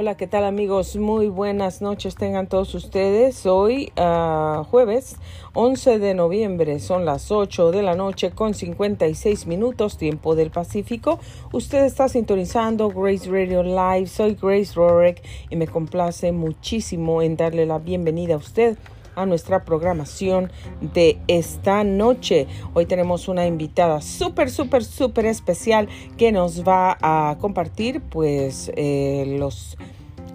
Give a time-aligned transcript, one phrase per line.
[0.00, 0.94] Hola, ¿qué tal amigos?
[0.94, 3.44] Muy buenas noches tengan todos ustedes.
[3.46, 5.16] Hoy uh, jueves
[5.54, 11.18] 11 de noviembre, son las 8 de la noche con 56 minutos tiempo del Pacífico.
[11.50, 14.06] Usted está sintonizando Grace Radio Live.
[14.06, 15.20] Soy Grace Rorek
[15.50, 18.78] y me complace muchísimo en darle la bienvenida a usted
[19.18, 22.46] a nuestra programación de esta noche.
[22.72, 29.36] Hoy tenemos una invitada súper, súper, súper especial que nos va a compartir pues eh,
[29.38, 29.76] los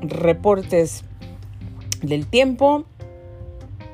[0.02, 1.06] reportes
[2.02, 2.84] del tiempo,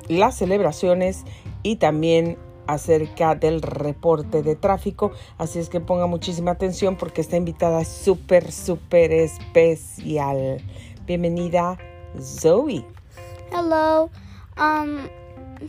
[0.07, 1.23] las celebraciones
[1.61, 5.11] y también acerca del reporte de tráfico.
[5.37, 10.61] Así es que ponga muchísima atención porque esta invitada es súper, súper especial.
[11.05, 11.77] Bienvenida,
[12.19, 12.85] Zoe.
[13.51, 14.09] Hello.
[14.59, 15.09] Um,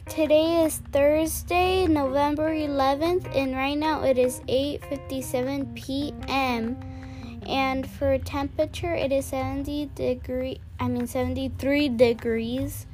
[0.08, 6.76] today is Thursday, November 11th, and right now it is 8:57 p.m.
[7.46, 10.58] And for temperature, it is 70 degree.
[10.80, 12.86] I mean 73 degrees.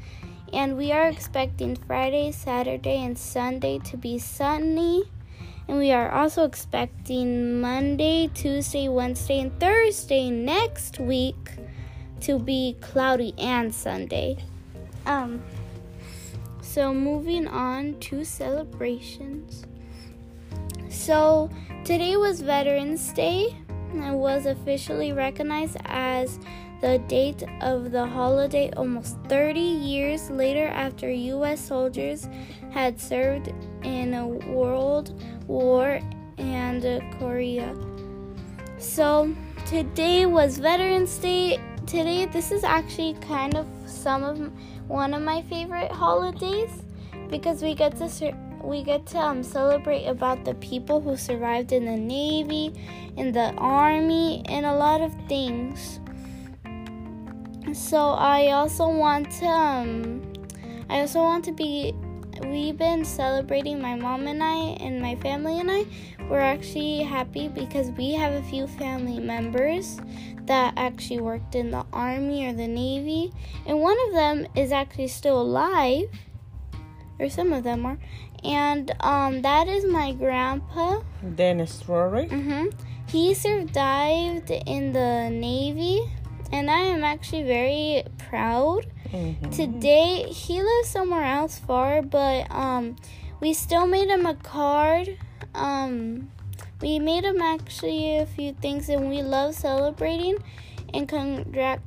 [0.52, 5.04] And we are expecting Friday, Saturday, and Sunday to be sunny.
[5.66, 11.56] And we are also expecting Monday, Tuesday, Wednesday, and Thursday next week
[12.20, 14.36] to be cloudy and Sunday.
[15.06, 15.40] Um,
[16.76, 19.64] so, moving on to celebrations.
[20.90, 21.48] So,
[21.86, 23.56] today was Veterans Day
[23.94, 26.38] and was officially recognized as
[26.82, 31.66] the date of the holiday almost 30 years later after U.S.
[31.66, 32.28] soldiers
[32.72, 35.98] had served in a World War
[36.36, 36.82] and
[37.18, 37.74] Korea.
[38.76, 41.58] So, today was Veterans Day.
[41.86, 44.52] Today, this is actually kind of some of
[44.88, 46.70] one of my favorite holidays
[47.28, 51.84] because we get to we get to um, celebrate about the people who survived in
[51.84, 52.72] the navy,
[53.16, 56.00] in the army, and a lot of things.
[57.72, 60.32] So I also want to um,
[60.88, 61.94] I also want to be
[62.44, 65.86] we've been celebrating my mom and I and my family and I.
[66.28, 70.00] We're actually happy because we have a few family members
[70.46, 73.32] that actually worked in the army or the navy,
[73.66, 76.08] and one of them is actually still alive,
[77.18, 77.98] or some of them are.
[78.44, 81.00] And um, that is my grandpa,
[81.34, 82.26] Dennis Rory.
[82.26, 82.68] Mm-hmm.
[83.08, 86.02] He survived in the navy,
[86.52, 88.86] and I am actually very proud.
[89.10, 89.50] Mm-hmm.
[89.50, 92.96] Today he lives somewhere else far, but um,
[93.40, 95.16] we still made him a card.
[95.54, 96.30] Um,
[96.80, 100.36] we made him actually a few things, and we love celebrating
[100.92, 101.80] and congrat,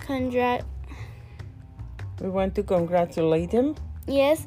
[0.00, 0.64] congrat.
[2.20, 3.76] We want to congratulate him.
[4.06, 4.46] Yes.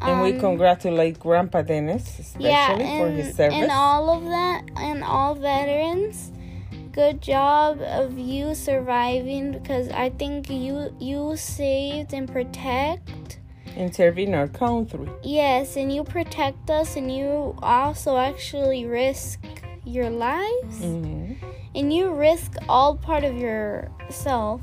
[0.00, 3.54] And we um, congratulate Grandpa Dennis, especially yeah, for his service.
[3.54, 6.32] and all of that, and all veterans.
[6.92, 13.39] Good job of you surviving because I think you you saved and protect.
[13.76, 15.08] In serving our country.
[15.22, 19.40] Yes, and you protect us, and you also actually risk
[19.84, 21.36] your lives, Mhm.
[21.74, 24.60] and you risk all part of yourself.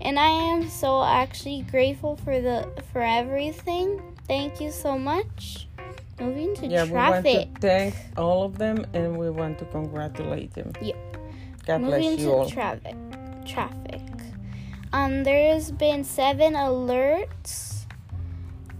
[0.00, 4.00] And I am so actually grateful for the for everything.
[4.26, 5.68] Thank you so much.
[6.20, 7.24] Moving to Yeah, traffic.
[7.24, 10.72] we want to thank all of them and we want to congratulate them.
[10.80, 10.96] Yep.
[11.66, 12.46] God bless Moving you to all.
[12.50, 12.96] traffic.
[13.46, 14.00] Traffic.
[14.92, 17.71] Um, there's been seven alerts.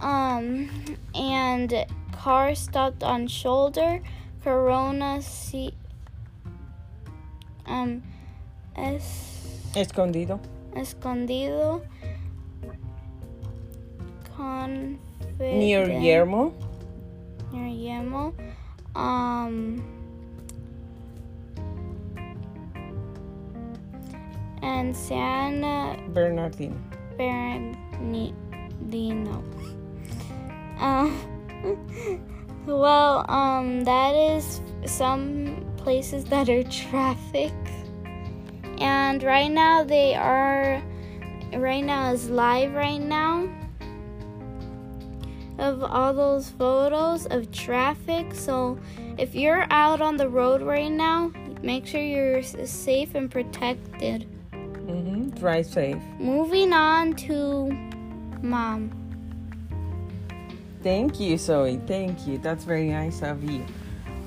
[0.03, 0.69] Um,
[1.15, 4.01] and car stopped on shoulder.
[4.43, 5.73] Corona C.
[7.65, 8.03] Um,
[8.75, 10.39] es Escondido.
[10.75, 11.81] escondido.
[14.35, 14.99] Confident.
[15.39, 16.53] Near Yermo.
[17.53, 18.33] Near Yemo.
[18.95, 19.81] Um.
[24.61, 26.75] And Santa Bernardino.
[27.17, 28.33] Bernardino.
[30.79, 32.25] Um,
[32.65, 37.53] well, um, that is some places that are traffic.
[38.79, 40.81] And right now they are,
[41.53, 43.47] right now is live right now
[45.59, 48.33] of all those photos of traffic.
[48.33, 48.77] So
[49.17, 51.31] if you're out on the road right now,
[51.61, 54.23] make sure you're safe and protected.
[54.51, 56.01] hmm Drive safe.
[56.19, 57.71] Moving on to
[58.41, 59.02] mom.
[60.83, 61.79] Thank you, Zoe.
[61.87, 62.37] Thank you.
[62.37, 63.65] That's very nice of you.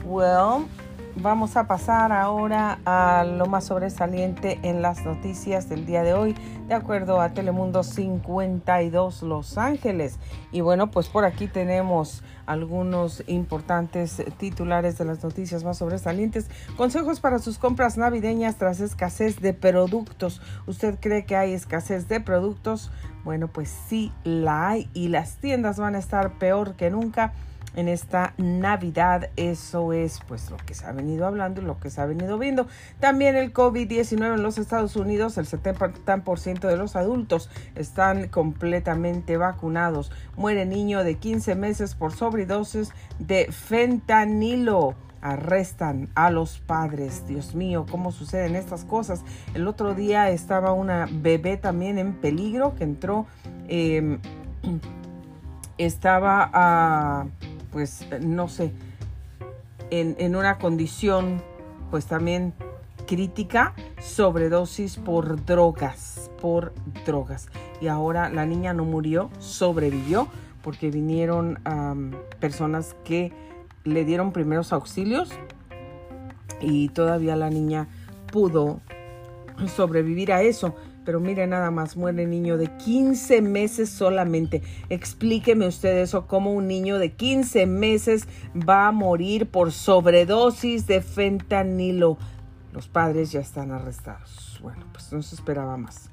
[0.05, 0.69] Well,
[1.17, 6.35] vamos a pasar ahora a lo más sobresaliente en las noticias del día de hoy,
[6.69, 10.19] de acuerdo a Telemundo 52 Los Ángeles.
[10.53, 16.49] Y bueno, pues por aquí tenemos algunos importantes titulares de las noticias más sobresalientes.
[16.77, 20.43] Consejos para sus compras navideñas tras escasez de productos.
[20.67, 22.91] ¿Usted cree que hay escasez de productos?
[23.25, 27.33] Bueno, pues sí la hay y las tiendas van a estar peor que nunca
[27.77, 29.31] en esta Navidad.
[29.37, 32.39] Eso es pues lo que se ha venido hablando y lo que se ha venido
[32.39, 32.67] viendo.
[32.99, 40.11] También el COVID-19 en los Estados Unidos, el 70% de los adultos están completamente vacunados.
[40.37, 44.97] Muere niño de 15 meses por sobredosis de fentanilo
[45.27, 47.27] arrestan a los padres.
[47.27, 49.25] Dios mío, ¿cómo suceden estas cosas?
[49.55, 53.27] El otro día estaba una bebé también en peligro que entró,
[53.69, 54.19] em,
[55.79, 57.27] estaba a
[57.77, 58.73] pues no sé,
[59.91, 61.43] en, una condición
[61.91, 62.55] pues también
[63.07, 66.73] crítica, sobredosis por drogas, por
[67.05, 67.51] drogas.
[67.83, 70.27] Y ahora la niña no murió, sobrevivió
[70.63, 71.59] porque vinieron
[72.41, 73.31] personas que
[73.85, 75.29] le dieron primeros auxilios
[76.63, 77.89] y todavía la niña
[78.33, 78.81] pudo
[79.67, 80.75] sobrevivir a eso.
[81.07, 84.63] Pero mire nada más, muere niño de 15 meses solamente.
[84.91, 88.27] Explíqueme usted eso, cómo un niño de 15 meses
[88.57, 92.19] va a morir por sobredosis de fentanilo.
[92.73, 94.59] Los padres ya están arrestados.
[94.61, 96.11] Bueno, pues no se esperaba más.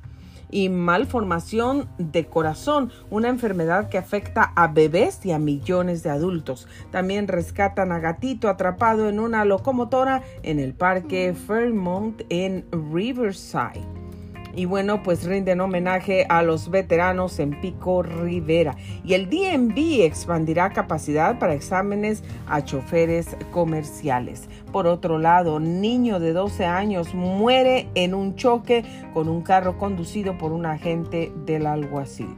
[0.52, 6.68] Y malformación de corazón, una enfermedad que afecta a bebés y a millones de adultos.
[6.92, 14.03] También rescatan a gatito atrapado en una locomotora en el parque Fairmont en Riverside.
[14.56, 18.76] Y bueno, pues rinden homenaje a los veteranos en Pico Rivera.
[19.04, 24.48] Y el DMV expandirá capacidad para exámenes a choferes comerciales.
[24.72, 28.84] Por otro lado, niño de 12 años muere en un choque
[29.14, 32.36] con un carro conducido por un agente del alguacil.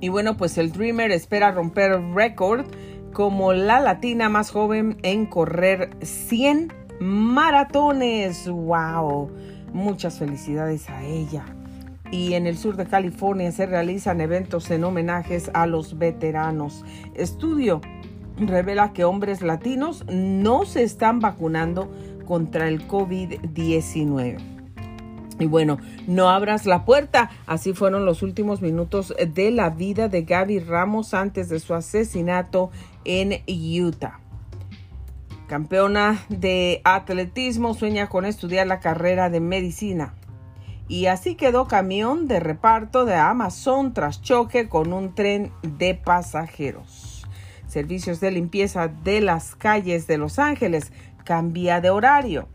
[0.00, 2.64] Y bueno, pues el Dreamer espera romper récord
[3.12, 8.48] como la latina más joven en correr 100 maratones.
[8.48, 9.30] ¡Wow!
[9.72, 11.44] Muchas felicidades a ella.
[12.10, 16.84] Y en el sur de California se realizan eventos en homenajes a los veteranos.
[17.14, 17.80] Estudio
[18.36, 21.90] revela que hombres latinos no se están vacunando
[22.26, 24.38] contra el COVID-19.
[25.40, 27.30] Y bueno, no abras la puerta.
[27.46, 32.70] Así fueron los últimos minutos de la vida de Gaby Ramos antes de su asesinato
[33.04, 34.20] en Utah.
[35.48, 40.14] Campeona de atletismo sueña con estudiar la carrera de medicina.
[40.86, 47.26] Y así quedó camión de reparto de Amazon tras choque con un tren de pasajeros.
[47.68, 50.92] Servicios de limpieza de las calles de Los Ángeles
[51.24, 52.48] cambia de horario.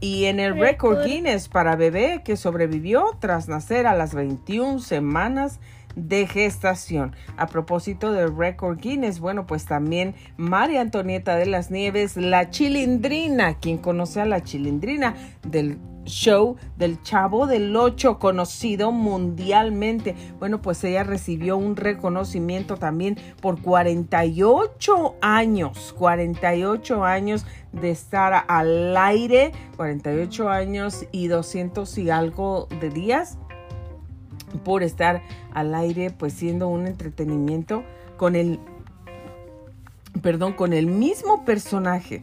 [0.00, 5.60] Y en el récord Guinness para bebé que sobrevivió tras nacer a las 21 semanas
[5.96, 7.14] de gestación.
[7.36, 13.58] A propósito del récord Guinness, bueno, pues también María Antonieta de las Nieves, la chilindrina,
[13.58, 20.14] quien conoce a la chilindrina del show del Chavo del Ocho, conocido mundialmente.
[20.38, 28.96] Bueno, pues ella recibió un reconocimiento también por 48 años, 48 años de estar al
[28.96, 33.38] aire, 48 años y 200 y algo de días
[34.62, 35.22] por estar
[35.52, 37.82] al aire, pues siendo un entretenimiento
[38.16, 38.60] con el,
[40.22, 42.22] perdón, con el mismo personaje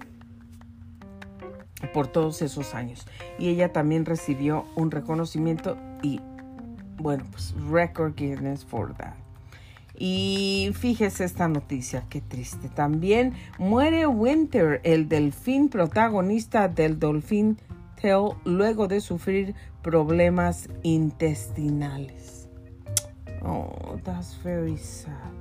[1.93, 3.05] por todos esos años.
[3.37, 6.19] Y ella también recibió un reconocimiento y,
[6.97, 9.15] bueno, pues record Guinness for that.
[9.97, 12.69] Y fíjese esta noticia, qué triste.
[12.69, 17.59] También muere Winter, el delfín protagonista del Dolphin
[18.01, 22.47] Tale, luego de sufrir problemas intestinales.
[23.43, 25.33] Oh, that's very sad.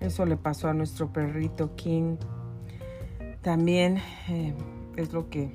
[0.00, 2.16] Eso le pasó a nuestro perrito King.
[3.42, 4.54] También eh,
[4.96, 5.50] es lo que,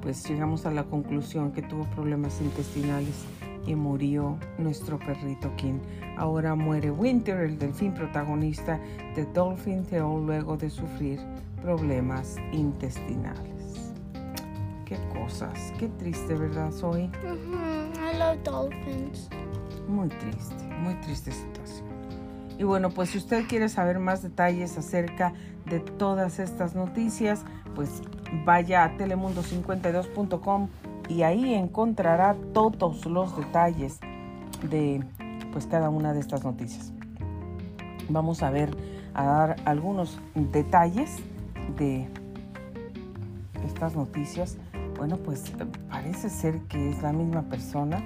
[0.00, 3.24] pues llegamos a la conclusión que tuvo problemas intestinales
[3.66, 5.80] y murió nuestro perrito King.
[6.16, 8.80] Ahora muere Winter, el delfín protagonista
[9.16, 11.20] de Dolphin Tale, luego de sufrir
[11.62, 13.55] problemas intestinales.
[14.86, 17.02] Qué cosas, qué triste, ¿verdad, Zoe?
[17.02, 19.28] I love dolphins.
[19.88, 21.88] Muy triste, muy triste situación.
[22.56, 25.32] Y bueno, pues si usted quiere saber más detalles acerca
[25.64, 28.00] de todas estas noticias, pues
[28.44, 30.68] vaya a telemundo52.com
[31.08, 33.98] y ahí encontrará todos los detalles
[34.70, 35.04] de
[35.52, 36.92] pues cada una de estas noticias.
[38.08, 38.70] Vamos a ver,
[39.14, 41.16] a dar algunos detalles
[41.76, 42.08] de
[43.66, 44.58] estas noticias.
[44.96, 45.44] Bueno, pues
[45.90, 48.02] parece ser que es la misma persona.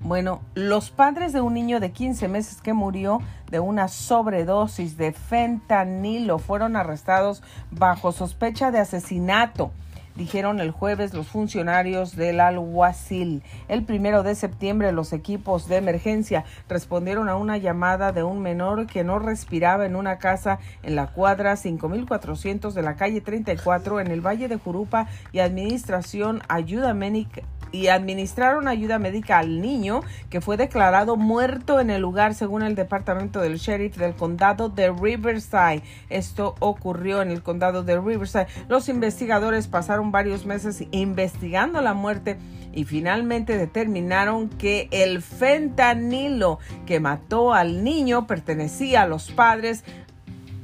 [0.00, 3.20] bueno, los padres de un niño de 15 meses que murió
[3.50, 9.70] de una sobredosis de fentanilo fueron arrestados bajo sospecha de asesinato
[10.16, 13.42] dijeron el jueves los funcionarios del alguacil.
[13.68, 18.86] El primero de septiembre los equipos de emergencia respondieron a una llamada de un menor
[18.86, 24.10] que no respiraba en una casa en la cuadra 5400 de la calle 34 en
[24.10, 27.42] el Valle de Jurupa y Administración Ayuda Médica
[27.72, 32.74] y administraron ayuda médica al niño que fue declarado muerto en el lugar según el
[32.74, 35.82] departamento del sheriff del condado de Riverside.
[36.08, 38.46] Esto ocurrió en el condado de Riverside.
[38.68, 42.38] Los investigadores pasaron varios meses investigando la muerte
[42.72, 49.82] y finalmente determinaron que el fentanilo que mató al niño pertenecía a los padres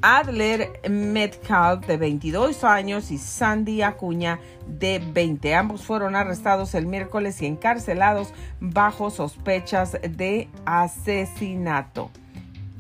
[0.03, 5.55] Adler Metcalf, de 22 años, y Sandy Acuña, de 20.
[5.55, 12.11] Ambos fueron arrestados el miércoles y encarcelados bajo sospechas de asesinato.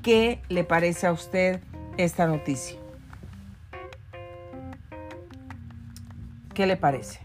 [0.02, 1.60] ¿Qué le parece a usted
[1.96, 2.76] esta noticia?
[6.54, 7.20] ¿Qué le parece?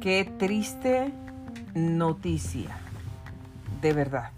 [0.00, 1.12] Qué triste
[1.74, 2.70] noticia,
[3.80, 4.30] de verdad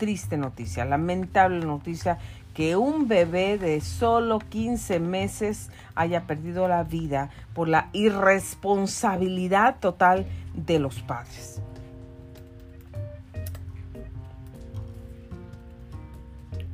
[0.00, 2.16] triste noticia, lamentable noticia
[2.54, 10.26] que un bebé de solo 15 meses haya perdido la vida por la irresponsabilidad total
[10.54, 11.60] de los padres.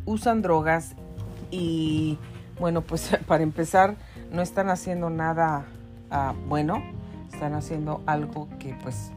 [0.05, 0.95] Usan drogas
[1.51, 2.17] y
[2.61, 3.97] bueno, pues para empezar
[4.31, 5.67] no están haciendo nada
[6.13, 6.81] ah, bueno,
[7.33, 9.11] están haciendo algo que pues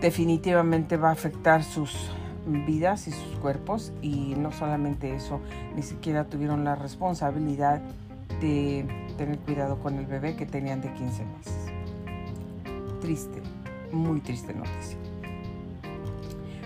[0.00, 2.10] definitivamente va a afectar sus
[2.46, 5.40] vidas y sus cuerpos y no solamente eso,
[5.74, 7.80] ni siquiera tuvieron la responsabilidad
[8.40, 11.54] de tener cuidado con el bebé que tenían de 15 meses.
[13.00, 13.42] Triste,
[13.92, 14.96] muy triste noticia.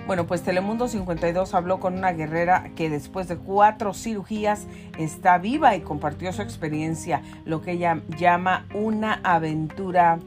[0.06, 4.66] Bueno, pues Telemundo 52 habló con una guerrera que después de cuatro cirugías
[4.98, 10.18] está viva y compartió su experiencia, lo que ella llama una aventura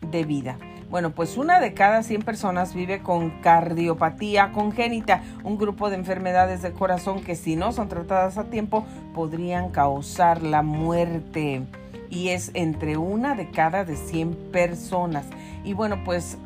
[0.00, 0.56] de vida.
[0.88, 6.62] Bueno, pues una de cada 100 personas vive con cardiopatía congénita, un grupo de enfermedades
[6.62, 11.62] de corazón que si no son tratadas a tiempo podrían causar la muerte.
[12.08, 15.26] Y es entre una de cada de 100 personas.
[15.64, 16.38] Y bueno, pues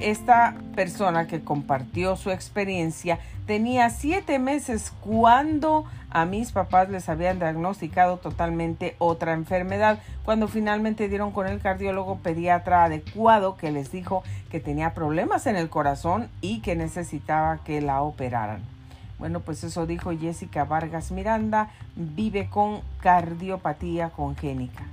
[0.00, 7.38] esta persona que compartió su experiencia tenía siete meses cuando a mis papás les habían
[7.38, 14.22] diagnosticado totalmente otra enfermedad, cuando finalmente dieron con el cardiólogo pediatra adecuado que les dijo
[14.50, 18.60] que tenía problemas en el corazón y que necesitaba que la operaran.
[19.18, 24.84] Bueno, pues eso dijo Jessica Vargas Miranda, vive con cardiopatía congénica.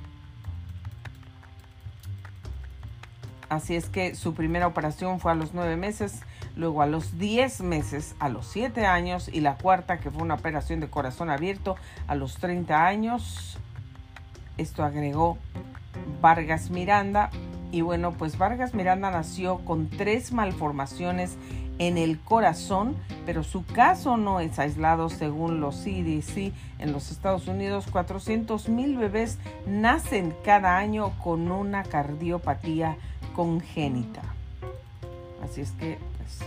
[3.50, 6.22] Así es que su primera operación fue a los nueve meses,
[6.56, 10.34] luego a los diez meses, a los siete años y la cuarta que fue una
[10.34, 11.78] operación de corazón abierto
[12.08, 13.58] a los 30 años.
[14.58, 15.38] Esto agregó
[16.22, 17.30] Vargas Miranda.
[17.72, 21.38] Y bueno, pues Vargas Miranda nació con tres malformaciones
[21.80, 26.54] en el corazón, pero su caso no es aislado según los CDC.
[26.80, 29.38] En los Estados Unidos, 400 mil bebés
[29.68, 32.98] nacen cada año con una cardiopatía
[33.38, 34.24] congénita.
[35.44, 36.40] Así es que pues,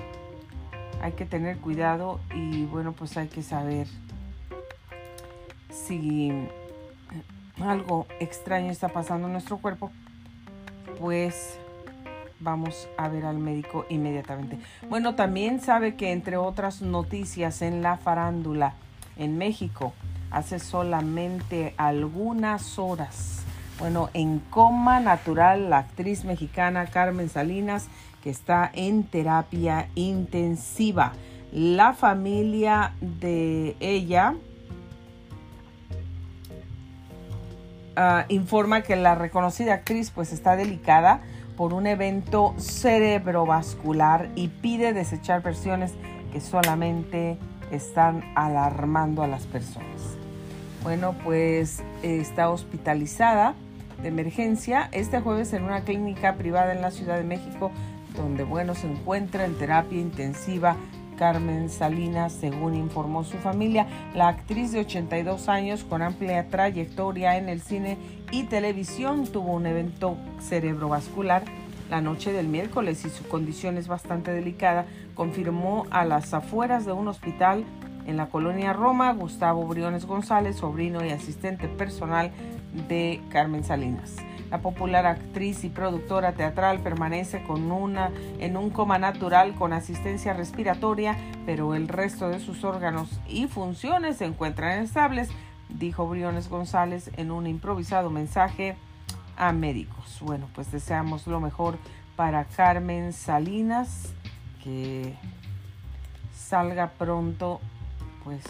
[1.00, 3.86] hay que tener cuidado y bueno, pues hay que saber
[5.70, 6.32] si
[7.60, 9.92] algo extraño está pasando en nuestro cuerpo,
[10.98, 11.56] pues
[12.40, 14.58] vamos a ver al médico inmediatamente.
[14.88, 18.74] Bueno, también sabe que entre otras noticias en la farándula
[19.16, 19.92] en México,
[20.32, 23.44] hace solamente algunas horas
[23.80, 27.88] bueno, en coma natural la actriz mexicana Carmen Salinas,
[28.22, 31.14] que está en terapia intensiva.
[31.50, 34.34] La familia de ella
[37.96, 41.22] ah, informa que la reconocida actriz pues está delicada
[41.56, 45.94] por un evento cerebrovascular y pide desechar versiones
[46.32, 47.38] que solamente
[47.70, 50.18] están alarmando a las personas.
[50.82, 53.54] Bueno, pues está hospitalizada
[54.02, 57.70] de emergencia este jueves en una clínica privada en la Ciudad de México,
[58.16, 60.76] donde bueno se encuentra en terapia intensiva
[61.18, 63.86] Carmen Salinas, según informó su familia.
[64.14, 67.98] La actriz de 82 años con amplia trayectoria en el cine
[68.32, 71.42] y televisión tuvo un evento cerebrovascular
[71.90, 76.92] la noche del miércoles y su condición es bastante delicada, confirmó a las afueras de
[76.92, 77.64] un hospital
[78.06, 82.30] en la colonia Roma Gustavo Briones González, sobrino y asistente personal
[82.88, 84.16] de Carmen Salinas.
[84.50, 88.10] La popular actriz y productora teatral permanece con una,
[88.40, 94.16] en un coma natural con asistencia respiratoria, pero el resto de sus órganos y funciones
[94.16, 95.28] se encuentran estables,
[95.68, 98.76] dijo Briones González en un improvisado mensaje
[99.36, 100.18] a médicos.
[100.20, 101.78] Bueno, pues deseamos lo mejor
[102.16, 104.12] para Carmen Salinas,
[104.64, 105.14] que
[106.34, 107.60] salga pronto
[108.24, 108.44] pues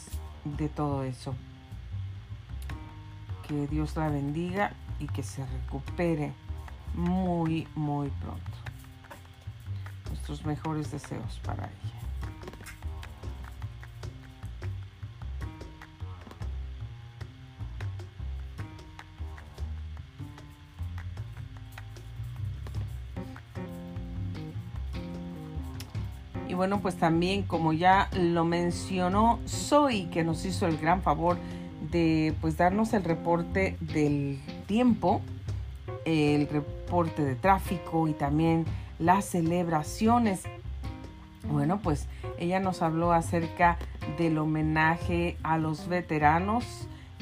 [0.45, 1.35] de todo eso.
[3.51, 6.33] Que Dios la bendiga y que se recupere
[6.95, 8.41] muy, muy pronto.
[10.09, 12.01] Nuestros mejores deseos para ella.
[26.47, 31.37] Y bueno, pues también como ya lo mencionó Zoe, que nos hizo el gran favor
[31.91, 35.21] de pues darnos el reporte del tiempo,
[36.05, 38.65] el reporte de tráfico y también
[38.99, 40.43] las celebraciones.
[41.49, 42.07] Bueno, pues
[42.39, 43.79] ella nos habló acerca
[44.19, 46.65] del homenaje a los veteranos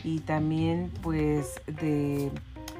[0.05, 2.31] y también pues de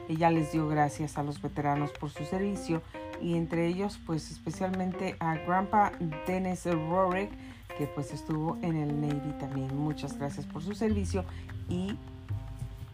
[0.09, 2.83] ella les dio gracias a los veteranos por su servicio
[3.21, 5.93] y entre ellos pues especialmente a Grandpa
[6.27, 7.31] Dennis Rorick
[7.77, 9.77] que pues estuvo en el Navy también.
[9.77, 11.25] Muchas gracias por su servicio
[11.69, 11.97] y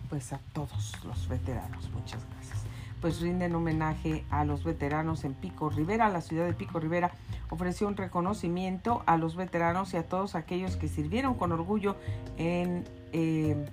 [0.08, 1.90] pues a todos los veteranos.
[1.90, 2.64] Muchas gracias.
[3.00, 6.08] Pues rinden homenaje a los veteranos en Pico Rivera.
[6.08, 7.10] La ciudad de Pico Rivera
[7.50, 11.96] ofreció un reconocimiento a los veteranos y a todos aquellos que sirvieron con orgullo
[12.38, 13.66] en, eh,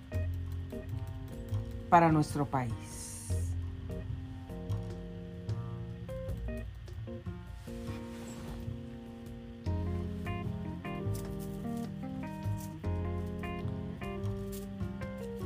[1.89, 3.10] para nuestro país.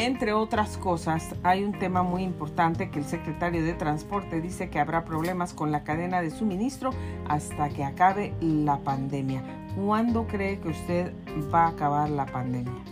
[0.05, 4.79] Entre otras cosas, hay un tema muy importante que el secretario de Transporte dice que
[4.79, 6.91] habrá problemas con la cadena de suministro
[7.27, 9.41] hasta que acabe la pandemia.
[9.75, 11.11] ¿Cuándo cree que usted
[11.51, 12.83] va a acabar la pandemia?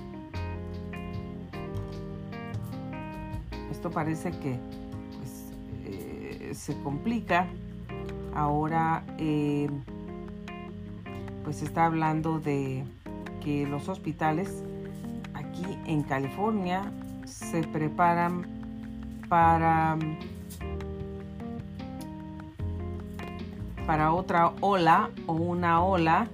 [3.70, 4.58] Esto parece que
[5.20, 5.52] pues,
[5.86, 7.46] eh, se complica.
[8.34, 9.70] Ahora eh,
[11.44, 12.84] pues está hablando de
[13.40, 14.64] que los hospitales
[15.36, 16.92] aquí en California
[17.26, 18.46] se preparan
[19.30, 19.98] para
[23.86, 26.28] para otra ola o una ola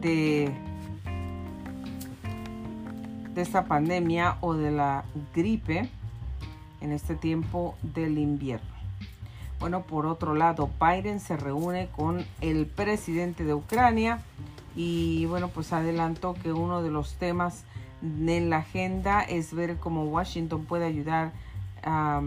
[0.00, 0.52] de
[3.34, 5.88] de esta pandemia o de la gripe
[6.80, 8.74] en este tiempo del invierno.
[9.58, 14.20] Bueno, por otro lado, Biden se reúne con el presidente de Ucrania
[14.74, 17.64] y bueno, pues adelantó que uno de los temas
[18.02, 21.32] en la agenda es ver cómo Washington puede ayudar
[21.82, 22.22] a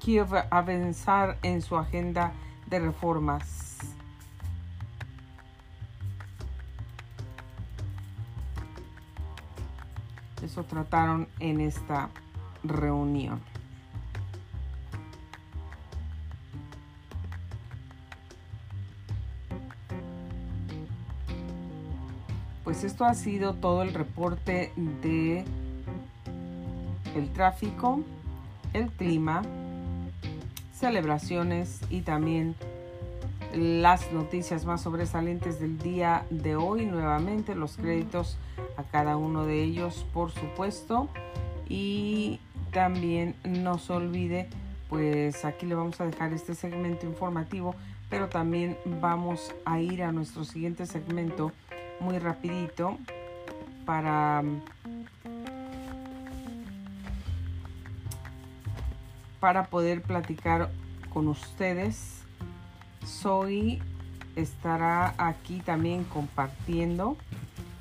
[0.00, 2.32] Kiev a avanzar en su agenda
[2.66, 3.78] de reformas.
[10.42, 12.10] Eso trataron en esta
[12.62, 13.40] reunión.
[22.76, 25.44] Pues esto ha sido todo el reporte de
[27.14, 28.02] el tráfico,
[28.74, 29.40] el clima,
[30.74, 32.54] celebraciones y también
[33.54, 36.84] las noticias más sobresalientes del día de hoy.
[36.84, 38.36] Nuevamente los créditos
[38.76, 41.08] a cada uno de ellos, por supuesto.
[41.70, 42.40] Y
[42.72, 44.50] también no se olvide,
[44.90, 47.74] pues aquí le vamos a dejar este segmento informativo,
[48.10, 51.52] pero también vamos a ir a nuestro siguiente segmento
[52.00, 52.98] muy rapidito
[53.84, 54.42] para
[59.40, 60.70] para poder platicar
[61.12, 62.22] con ustedes.
[63.04, 63.80] Soy
[64.34, 67.16] estará aquí también compartiendo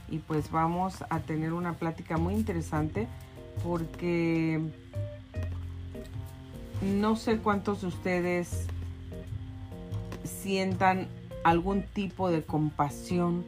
[0.09, 3.07] y pues vamos a tener una plática muy interesante
[3.63, 4.61] porque
[6.81, 8.67] no sé cuántos de ustedes
[10.23, 11.07] sientan
[11.43, 13.43] algún tipo de compasión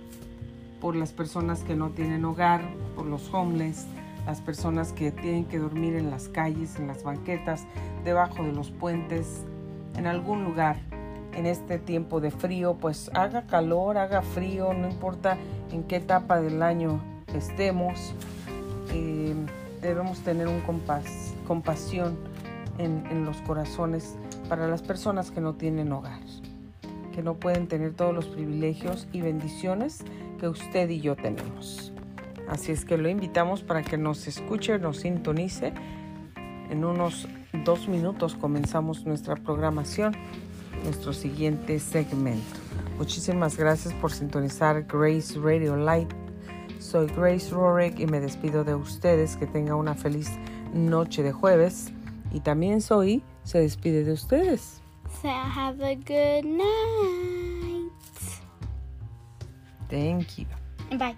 [0.80, 2.62] por las personas que no tienen hogar,
[2.96, 3.86] por los homeless,
[4.26, 7.66] las personas que tienen que dormir en las calles, en las banquetas,
[8.04, 9.44] debajo de los puentes,
[9.96, 10.78] en algún lugar.
[11.34, 15.38] En este tiempo de frío, pues haga calor, haga frío, no importa
[15.72, 17.00] en qué etapa del año
[17.34, 18.16] estemos,
[18.92, 19.36] eh,
[19.82, 20.62] debemos tener un
[21.48, 22.18] compasión
[22.80, 24.16] en, en los corazones
[24.50, 26.22] para las personas que no tienen hogar,
[27.18, 30.04] que no pueden tener todos los privilegios y bendiciones
[30.40, 31.92] que usted y yo tenemos.
[32.48, 35.74] Así es que lo invitamos para que nos escuche, nos sintonice.
[36.70, 37.28] En unos
[37.66, 40.16] dos minutos comenzamos nuestra programación,
[40.84, 42.60] nuestro siguiente segmento.
[43.00, 46.14] Muchísimas gracias por sintonizar Grace Radio Light.
[46.78, 49.38] Soy Grace Rorick y me despido de ustedes.
[49.38, 50.30] Que tenga una feliz
[50.72, 51.92] noche de jueves.
[52.32, 54.84] Y también soy se despide de ustedes.
[55.22, 57.92] So have a good night.
[59.90, 60.46] Thank you.
[60.98, 61.16] Bye.